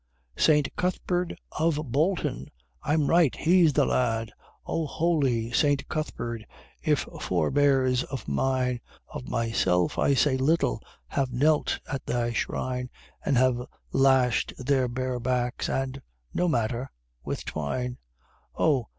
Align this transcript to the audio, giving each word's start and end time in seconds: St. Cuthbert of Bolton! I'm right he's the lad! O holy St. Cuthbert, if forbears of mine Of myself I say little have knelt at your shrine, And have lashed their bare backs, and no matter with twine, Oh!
St. 0.35 0.75
Cuthbert 0.75 1.33
of 1.59 1.75
Bolton! 1.91 2.49
I'm 2.81 3.05
right 3.05 3.35
he's 3.35 3.73
the 3.73 3.85
lad! 3.85 4.31
O 4.65 4.87
holy 4.87 5.51
St. 5.51 5.87
Cuthbert, 5.89 6.41
if 6.81 7.01
forbears 7.21 8.03
of 8.05 8.27
mine 8.27 8.81
Of 9.09 9.27
myself 9.29 9.99
I 9.99 10.15
say 10.15 10.37
little 10.37 10.81
have 11.09 11.31
knelt 11.31 11.79
at 11.87 12.01
your 12.09 12.33
shrine, 12.33 12.89
And 13.23 13.37
have 13.37 13.61
lashed 13.91 14.53
their 14.57 14.87
bare 14.87 15.19
backs, 15.19 15.69
and 15.69 16.01
no 16.33 16.47
matter 16.47 16.89
with 17.23 17.45
twine, 17.45 17.99
Oh! 18.55 18.87